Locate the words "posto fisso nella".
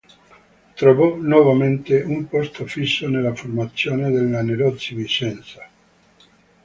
2.27-3.35